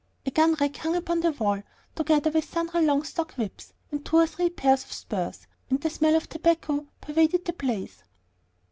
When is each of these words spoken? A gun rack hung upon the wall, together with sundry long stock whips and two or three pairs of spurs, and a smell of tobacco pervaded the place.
A 0.25 0.31
gun 0.31 0.55
rack 0.59 0.77
hung 0.77 0.95
upon 0.95 1.19
the 1.19 1.31
wall, 1.33 1.61
together 1.95 2.31
with 2.31 2.45
sundry 2.51 2.81
long 2.83 3.03
stock 3.03 3.33
whips 3.33 3.71
and 3.91 4.03
two 4.03 4.15
or 4.17 4.25
three 4.25 4.49
pairs 4.49 4.83
of 4.83 4.91
spurs, 4.91 5.45
and 5.69 5.85
a 5.85 5.91
smell 5.91 6.15
of 6.15 6.27
tobacco 6.27 6.87
pervaded 7.01 7.45
the 7.45 7.53
place. 7.53 8.01